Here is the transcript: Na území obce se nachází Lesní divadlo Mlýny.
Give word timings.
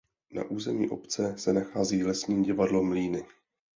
Na 0.33 0.43
území 0.43 0.89
obce 0.89 1.33
se 1.37 1.53
nachází 1.53 2.03
Lesní 2.03 2.43
divadlo 2.45 2.83
Mlýny. 2.83 3.25